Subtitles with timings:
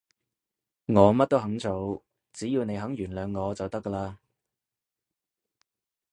[0.87, 2.03] 我乜都肯做，
[2.33, 4.15] 只要你肯原諒我就得㗎喇